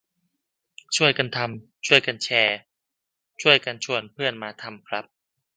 [0.95, 2.57] ช่วยกันทำ ช่วยกันแชร์
[3.41, 5.05] ช่วยกันชวนเพื่อนมาทำครับ